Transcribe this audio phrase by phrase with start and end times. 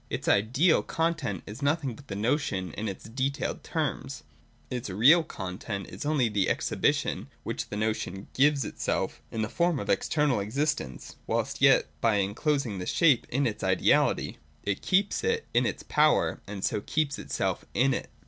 [0.09, 4.23] Its 'ideal' content is nothing but the notion in its detailed terms:
[4.71, 9.77] its' real' content is only the exhibition which the notion gives itself in the form
[9.79, 15.45] of external existence, whilst yet, by enclosing this shape in its ideality, it keeps it
[15.53, 18.09] in its power, and so keeps itself in it.